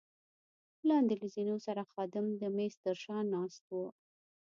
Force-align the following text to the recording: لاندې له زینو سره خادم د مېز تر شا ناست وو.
لاندې 0.89 1.15
له 1.21 1.27
زینو 1.33 1.57
سره 1.65 1.89
خادم 1.91 2.25
د 2.41 2.43
مېز 2.55 2.73
تر 2.85 2.95
شا 3.03 3.17
ناست 3.33 3.63
وو. 3.71 3.85